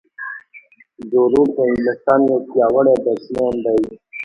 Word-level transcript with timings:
جو 1.09 1.21
روټ 1.33 1.47
د 1.55 1.57
انګلستان 1.71 2.19
یو 2.29 2.37
پیاوړی 2.51 2.93
بیټسمېن 3.03 3.55
دئ. 3.63 3.79